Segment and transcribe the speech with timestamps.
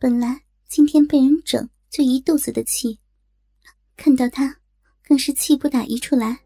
[0.00, 3.00] 本来今天被人整就一肚子的气，
[3.96, 4.56] 看到他
[5.02, 6.38] 更是气不打一处来。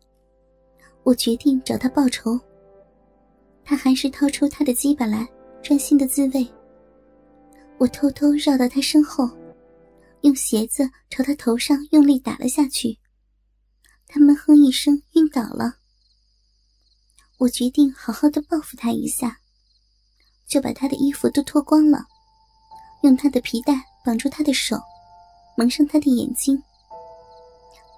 [1.02, 2.40] 我决定找他报仇。
[3.62, 5.28] 他还是掏出他的鸡巴来，
[5.62, 6.50] 专心的自慰。
[7.76, 9.28] 我偷偷绕到他身后，
[10.22, 12.98] 用鞋子朝他头上用力打了下去。
[14.06, 15.76] 他闷哼一声，晕倒了。
[17.36, 19.40] 我决定好好的报复他一下，
[20.46, 22.06] 就把他的衣服都脱光了。
[23.02, 23.74] 用他的皮带
[24.04, 24.80] 绑住他的手，
[25.56, 26.60] 蒙上他的眼睛，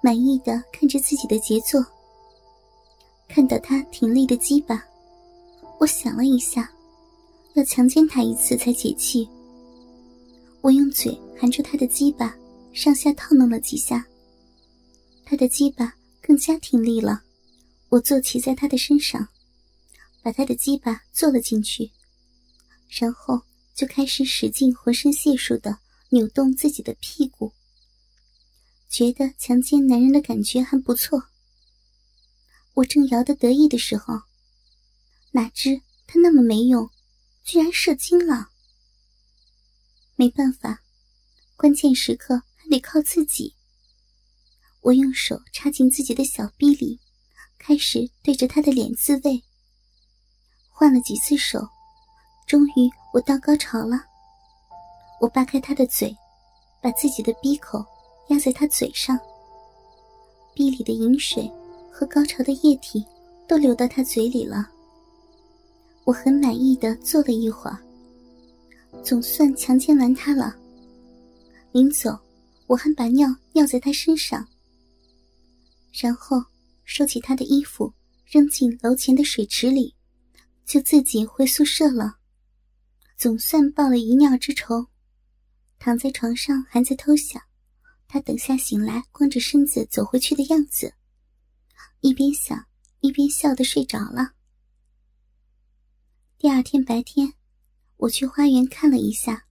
[0.01, 1.85] 满意的看着自己的杰作。
[3.27, 4.83] 看到他挺立的鸡巴，
[5.79, 6.71] 我想了一下，
[7.53, 9.29] 要强奸他一次才解气。
[10.61, 12.35] 我用嘴含住他的鸡巴，
[12.73, 14.03] 上下套弄了几下，
[15.23, 17.21] 他的鸡巴更加挺立了。
[17.89, 19.27] 我坐骑在他的身上，
[20.23, 21.91] 把他的鸡巴坐了进去，
[22.89, 23.39] 然后。
[23.75, 25.77] 就开始使劲浑身解数的
[26.09, 27.51] 扭动自己的屁股，
[28.89, 31.21] 觉得强奸男人的感觉还不错。
[32.75, 34.13] 我正摇得得意的时候，
[35.31, 36.89] 哪知他那么没用，
[37.43, 38.49] 居然射精了。
[40.15, 40.81] 没办法，
[41.57, 43.53] 关键时刻还得靠自己。
[44.81, 46.99] 我用手插进自己的小逼里，
[47.57, 49.43] 开始对着他的脸自慰，
[50.69, 51.67] 换了几次手。
[52.47, 54.03] 终于，我到高潮了。
[55.21, 56.13] 我扒开他的嘴，
[56.81, 57.81] 把自己的鼻口
[58.27, 59.17] 压在他嘴上。
[60.53, 61.49] 鼻里的饮水
[61.89, 63.05] 和高潮的液体
[63.47, 64.69] 都流到他嘴里了。
[66.03, 67.79] 我很满意的坐了一会儿，
[69.01, 70.53] 总算强奸完他了。
[71.71, 72.19] 临走，
[72.67, 74.45] 我还把尿尿在他身上，
[75.93, 76.43] 然后
[76.83, 77.93] 收起他的衣服，
[78.25, 79.95] 扔进楼前的水池里，
[80.65, 82.17] 就自己回宿舍了。
[83.17, 84.87] 总算报了一尿之仇，
[85.79, 87.41] 躺在床上还在偷想，
[88.07, 90.93] 他等下醒来光着身子走回去的样子，
[92.01, 92.67] 一边想
[92.99, 94.33] 一边笑的睡着了。
[96.37, 97.33] 第二天白天，
[97.95, 99.45] 我去花园看了一下，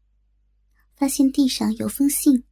[0.94, 2.44] 发现地上有封信。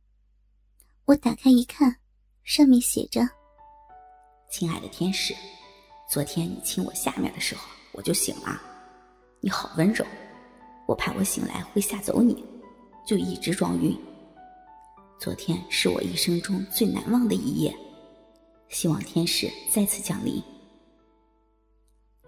[1.05, 1.99] 我打开一看，
[2.43, 3.29] 上面写着
[4.51, 5.35] ：“亲爱的天使，
[6.09, 8.61] 昨天你亲我下面的时候，我就醒了，
[9.41, 10.05] 你好温柔。”
[10.93, 12.45] 我怕我醒来会吓走你，
[13.07, 13.97] 就一直装晕。
[15.19, 17.75] 昨天是我一生中最难忘的一夜，
[18.69, 20.43] 希望天使再次降临。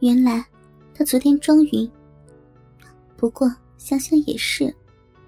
[0.01, 0.43] 原来
[0.95, 1.91] 他昨天装晕，
[3.19, 4.75] 不过想想也是，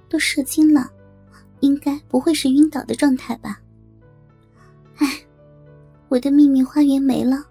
[0.09, 0.91] 都射精了，
[1.61, 3.61] 应该不会是晕倒的状态吧？
[4.97, 5.21] 唉，
[6.09, 7.45] 我的秘密花园没了，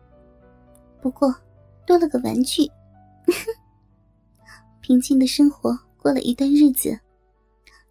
[1.00, 1.31] 不过
[1.85, 2.68] 多了个玩具。
[4.85, 7.00] 平静的生活过了一段日子，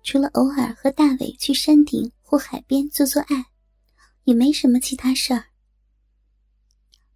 [0.04, 3.46] 除了偶尔和大伟去山顶或海边做做爱，
[4.22, 5.42] 也没什么其他事儿。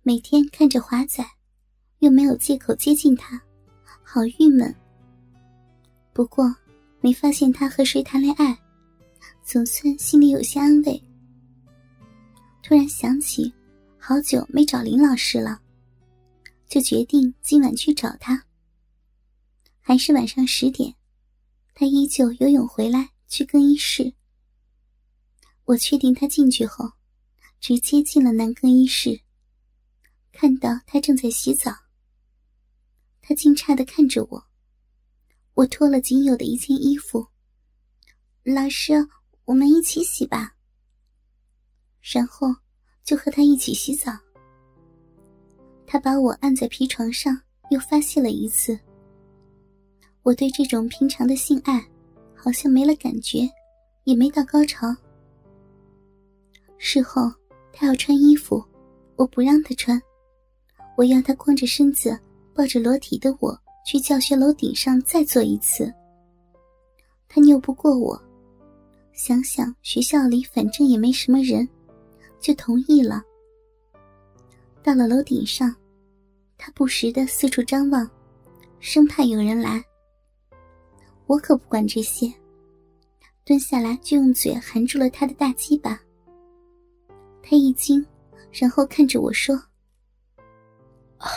[0.02, 1.24] 每天看着华仔，
[2.00, 3.40] 又没有借口接近他，
[4.02, 4.74] 好郁闷。
[6.12, 6.52] 不过
[7.00, 8.58] 没发现他和谁谈恋爱，
[9.44, 11.00] 总算心里有些安慰。
[12.64, 13.54] 突然想起，
[13.96, 15.60] 好久没找林老师了，
[16.66, 18.42] 就决定今晚去找他。
[19.88, 20.94] 还是晚上十点，
[21.72, 24.12] 他依旧游泳回来去更衣室。
[25.64, 26.92] 我确定他进去后，
[27.58, 29.22] 直接进了男更衣室，
[30.30, 31.74] 看到他正在洗澡。
[33.22, 34.44] 他惊诧的看着我，
[35.54, 37.26] 我脱了仅有的一件衣服。
[38.42, 38.92] 老师，
[39.46, 40.54] 我们一起洗吧。
[42.02, 42.54] 然后
[43.04, 44.12] 就和他一起洗澡。
[45.86, 48.78] 他把我按在皮床上，又发泄了一次。
[50.28, 51.82] 我对这种平常的性爱，
[52.34, 53.48] 好像没了感觉，
[54.04, 54.94] 也没到高潮。
[56.76, 57.32] 事后
[57.72, 58.62] 他要穿衣服，
[59.16, 59.98] 我不让他穿，
[60.98, 62.14] 我要他光着身子
[62.54, 65.90] 抱着裸体的我去教学楼顶上再做一次。
[67.26, 68.22] 他拗不过我，
[69.14, 71.66] 想想学校里反正也没什么人，
[72.38, 73.22] 就同意了。
[74.82, 75.74] 到了楼顶上，
[76.58, 78.06] 他不时的四处张望，
[78.78, 79.82] 生怕有人来。
[81.28, 82.32] 我可不管这些，
[83.44, 86.00] 蹲下来就用嘴含住了他的大鸡巴。
[87.42, 88.04] 他一惊，
[88.50, 89.54] 然后看着我说
[91.20, 91.28] ：“啊，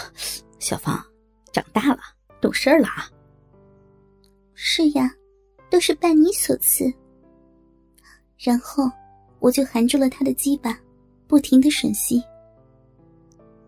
[0.59, 1.05] 小芳，
[1.51, 1.99] 长大了，
[2.39, 3.11] 懂事了啊。
[4.55, 5.13] ”“是呀，
[5.69, 6.89] 都是拜你所赐。”
[8.39, 8.89] 然后
[9.39, 10.79] 我就含住了他的鸡巴，
[11.27, 12.23] 不停的吮吸。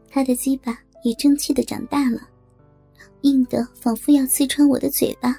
[0.09, 2.29] 他的鸡巴也争气的长大了，
[3.23, 5.37] 硬的仿佛要刺穿我的嘴巴。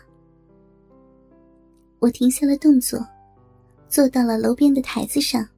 [2.05, 3.03] 我停下了动作，
[3.89, 5.49] 坐到了楼边的台子上，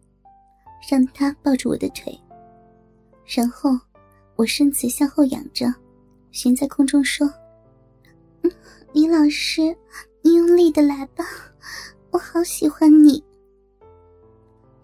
[0.89, 2.17] 让他抱住我的腿。
[3.27, 3.71] 然后，
[4.37, 5.67] 我身子向后仰着，
[6.31, 7.29] 悬在空中说
[8.95, 9.77] ：“李老师，
[10.23, 11.25] 你用力的来吧，
[12.13, 13.21] 我好喜欢你。”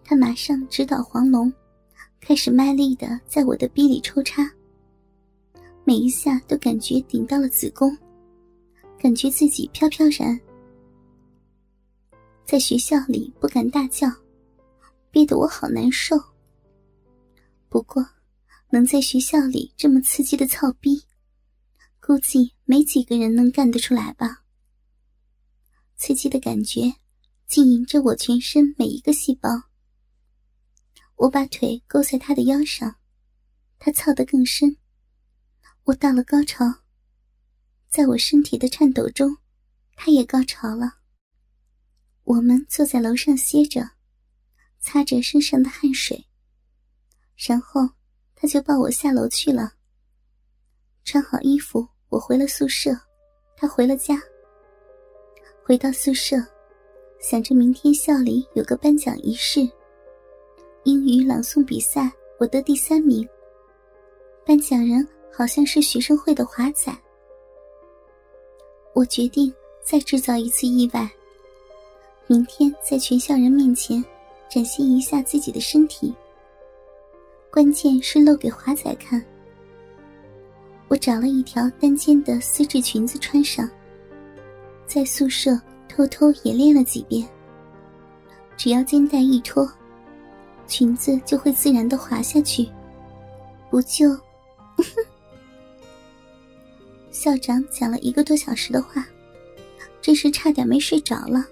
[0.03, 1.53] 他马上直捣黄龙，
[2.21, 4.51] 开始卖力的在我的逼里抽插，
[5.85, 7.97] 每一下都感觉顶到了子宫，
[8.99, 10.37] 感觉自己飘飘然。
[12.45, 14.09] 在学校里不敢大叫，
[15.11, 16.17] 憋得我好难受。
[17.69, 18.05] 不过。
[18.75, 21.05] 能在学校里这么刺激的操逼，
[22.01, 24.45] 估计没几个人能干得出来吧。
[25.97, 26.95] 刺激的感觉
[27.47, 29.51] 浸淫着我全身每一个细胞。
[31.17, 32.97] 我把腿勾在他的腰上，
[33.79, 34.79] 他操得更深。
[35.85, 36.65] 我到了高潮，
[37.91, 39.37] 在我身体的颤抖中，
[39.97, 41.02] 他也高潮了。
[42.25, 43.83] 我们坐在楼上歇着，
[44.81, 46.27] 擦着身上的汗水，
[47.37, 47.89] 然后。
[48.35, 49.73] 他就抱我下楼去了。
[51.05, 52.91] 穿好衣服，我回了宿舍，
[53.57, 54.21] 他回了家。
[55.65, 56.45] 回到宿舍，
[57.21, 59.61] 想着明天校里有个颁奖仪式，
[60.83, 62.11] 英语朗诵比赛
[62.41, 63.25] 我得第三名，
[64.45, 66.93] 颁奖人好像是学生会的华仔。
[68.93, 69.55] 我决定
[69.85, 71.09] 再制造一次意外，
[72.33, 74.03] 明天在全校人面前
[74.49, 76.15] 展现一下自己的身体。
[77.51, 79.23] 关键是露给华仔看。
[80.89, 83.69] 我找了一条单肩的丝质裙子穿上，
[84.87, 87.29] 在宿舍偷偷也练了几遍。
[88.57, 89.71] 只要肩带一脱，
[90.67, 92.67] 裙子就会自然的滑下去，
[93.69, 94.19] 不就？
[97.13, 99.07] 校长讲了一个多小时的话，
[100.01, 101.45] 真是差点没睡着了。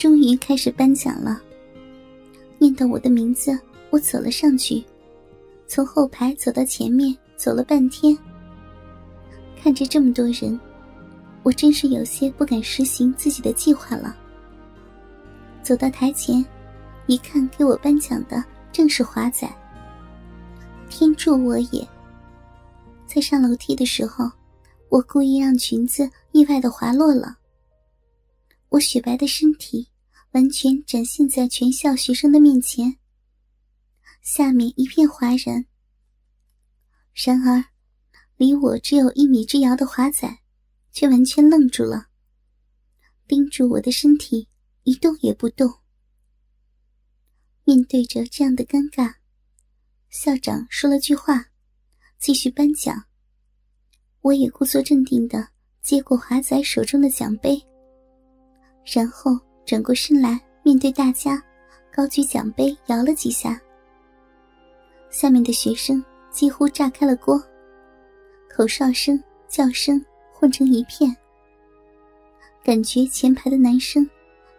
[0.00, 1.42] 终于开始颁奖了，
[2.56, 3.56] 念到我的名字。
[3.90, 4.82] 我走了上去，
[5.66, 8.16] 从后排走到前面，走了半天。
[9.60, 10.58] 看着这么多人，
[11.42, 14.16] 我真是有些不敢实行自己的计划了。
[15.62, 16.42] 走到台前，
[17.06, 18.42] 一看给我颁奖的
[18.72, 19.46] 正是华仔。
[20.88, 21.86] 天助我也！
[23.06, 24.30] 在上楼梯的时候，
[24.88, 27.36] 我故意让裙子意外的滑落了，
[28.70, 29.86] 我雪白的身体
[30.32, 32.98] 完全展现在全校学生的面前。
[34.22, 35.66] 下面一片哗然。
[37.14, 37.64] 然而，
[38.36, 40.38] 离我只有一米之遥的华仔，
[40.92, 42.08] 却完全愣住了，
[43.26, 44.48] 盯住我的身体，
[44.84, 45.72] 一动也不动。
[47.64, 49.14] 面对着这样的尴尬，
[50.08, 51.50] 校长说了句话，
[52.18, 53.04] 继续颁奖。
[54.20, 55.48] 我也故作镇定的
[55.82, 57.60] 接过华仔手中的奖杯，
[58.84, 59.32] 然后
[59.70, 61.40] 转过身来面对大家，
[61.94, 63.56] 高举奖杯，摇了几下。
[65.10, 67.40] 下面的学生几乎炸开了锅，
[68.52, 71.16] 口哨声、叫声混成一片。
[72.64, 74.04] 感觉前排的男生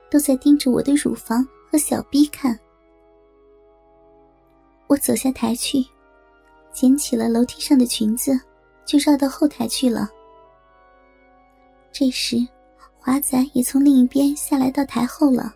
[0.10, 2.58] 都在盯着我的乳房和小逼看。
[4.88, 5.86] 我走下台去，
[6.72, 8.40] 捡起了楼梯上的裙子，
[8.86, 10.10] 就绕到后台去了。
[11.92, 12.38] 这时，
[13.04, 15.52] 华仔也从另一边下来到台后了。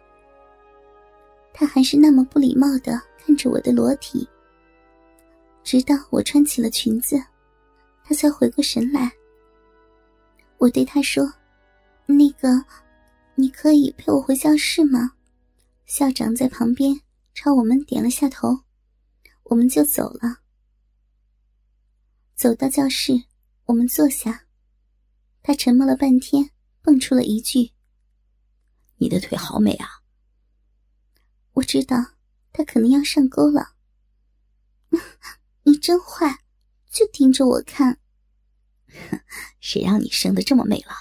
[1.53, 4.27] 他还是那么不礼貌的看着我的裸体。
[5.63, 7.23] 直到我穿起了裙子，
[8.03, 9.11] 他才回过神来。
[10.57, 11.31] 我对他说
[12.07, 12.49] ：“那个，
[13.35, 15.11] 你可以陪我回教室吗？”
[15.85, 16.99] 校长在旁边
[17.35, 18.59] 朝我们点了下头，
[19.43, 20.39] 我们就走了。
[22.33, 23.13] 走到教室，
[23.65, 24.41] 我们坐下。
[25.43, 26.49] 他沉默了半天，
[26.85, 27.71] 蹦出了一句
[28.97, 29.87] ：“你的腿好美啊。”
[31.53, 31.97] 我知道
[32.53, 33.73] 他肯定要上钩了。
[35.63, 36.43] 你真坏，
[36.91, 37.97] 就盯着我看。
[39.59, 40.93] 谁让你生的这么美了？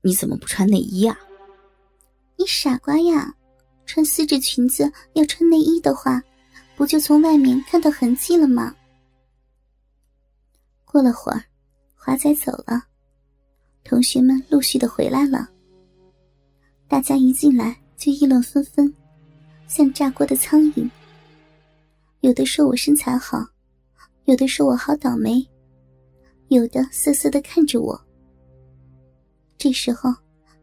[0.00, 1.16] 你怎么不穿内衣啊？
[2.36, 3.36] 你傻瓜呀！
[3.86, 6.20] 穿丝质裙子要穿内衣的话，
[6.74, 8.74] 不就从外面看到痕迹了吗？
[10.84, 11.44] 过了会儿，
[11.94, 12.88] 华仔走了，
[13.86, 15.48] 同学们陆续的回来了。
[16.88, 18.92] 大家一进来就议论纷纷，
[19.68, 20.90] 像炸锅的苍蝇。
[22.20, 23.46] 有的说我身材好，
[24.24, 25.46] 有的说我好倒霉，
[26.48, 28.00] 有的瑟瑟的看着我。
[29.56, 30.12] 这时候，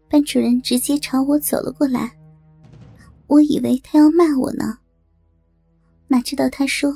[0.09, 2.13] 班主任直接朝我走了过来，
[3.27, 4.77] 我以为他要骂我呢，
[6.07, 6.91] 哪知道他说：“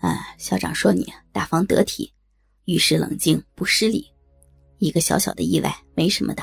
[0.00, 2.12] 啊，校长说你大方得体，
[2.66, 4.06] 遇事冷静不失礼，
[4.78, 6.42] 一个小小的意外没什么的，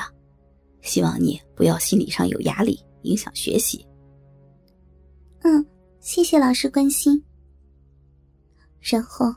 [0.82, 3.86] 希望你不要心理上有压力，影响学习。
[5.40, 5.64] 嗯，
[6.00, 7.22] 谢谢老师关心。
[8.80, 9.34] 然后，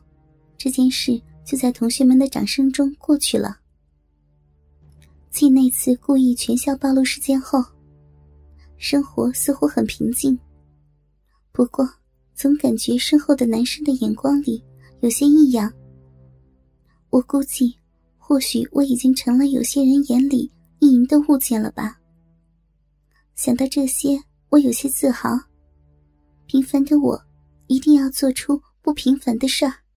[0.58, 3.58] 这件事就在同学们的掌声中过去了。
[5.32, 7.64] 继那次故意全校暴露事件后，
[8.78, 10.38] 生活似乎很平静。
[11.52, 11.88] 不过，
[12.36, 14.64] 总感觉身后的男生的眼光里
[15.02, 15.72] 有些异样。
[17.10, 17.76] 我估计，
[18.30, 22.00] 或许我已经成了有些人眼里意淫的物件了吧。
[23.34, 25.32] 想到这些，我有些自豪。
[26.46, 27.20] 平凡的我，
[27.66, 29.74] 一定要做出不平凡的事儿。